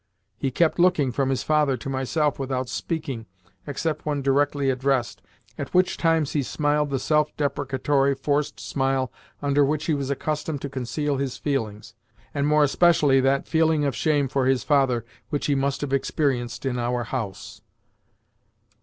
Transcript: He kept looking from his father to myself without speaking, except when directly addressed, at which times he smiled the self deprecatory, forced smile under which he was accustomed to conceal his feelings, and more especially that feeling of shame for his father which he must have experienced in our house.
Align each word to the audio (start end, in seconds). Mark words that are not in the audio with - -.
He 0.35 0.49
kept 0.49 0.79
looking 0.79 1.11
from 1.11 1.29
his 1.29 1.43
father 1.43 1.77
to 1.77 1.87
myself 1.87 2.39
without 2.39 2.67
speaking, 2.69 3.27
except 3.67 4.03
when 4.03 4.23
directly 4.23 4.71
addressed, 4.71 5.21
at 5.59 5.75
which 5.75 5.95
times 5.95 6.31
he 6.31 6.41
smiled 6.41 6.89
the 6.89 6.97
self 6.97 7.37
deprecatory, 7.37 8.15
forced 8.15 8.59
smile 8.59 9.11
under 9.43 9.63
which 9.63 9.85
he 9.85 9.93
was 9.93 10.09
accustomed 10.09 10.59
to 10.63 10.69
conceal 10.69 11.17
his 11.17 11.37
feelings, 11.37 11.93
and 12.33 12.47
more 12.47 12.63
especially 12.63 13.21
that 13.21 13.47
feeling 13.47 13.85
of 13.85 13.95
shame 13.95 14.27
for 14.27 14.47
his 14.47 14.63
father 14.63 15.05
which 15.29 15.45
he 15.45 15.53
must 15.53 15.81
have 15.81 15.93
experienced 15.93 16.65
in 16.65 16.79
our 16.79 17.03
house. 17.03 17.61